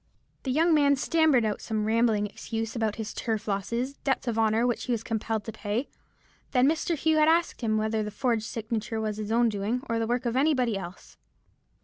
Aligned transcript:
"The 0.41 0.51
young 0.51 0.73
man 0.73 0.95
stammered 0.95 1.45
out 1.45 1.61
some 1.61 1.85
rambling 1.85 2.25
excuse 2.25 2.75
about 2.75 2.95
his 2.95 3.13
turf 3.13 3.47
losses, 3.47 3.97
debts 3.97 4.27
of 4.27 4.39
honour 4.39 4.65
which 4.65 4.85
he 4.85 4.91
was 4.91 5.03
compelled 5.03 5.43
to 5.43 5.51
pay. 5.51 5.89
Then 6.53 6.67
Mr. 6.67 6.97
Hugh 6.97 7.19
asked 7.19 7.61
him 7.61 7.77
whether 7.77 8.01
the 8.01 8.09
forged 8.09 8.45
signature 8.45 8.99
was 8.99 9.17
his 9.17 9.31
own 9.31 9.47
doing, 9.47 9.83
or 9.87 9.99
the 9.99 10.07
work 10.07 10.25
of 10.25 10.35
any 10.35 10.55
body 10.55 10.75
else. 10.75 11.17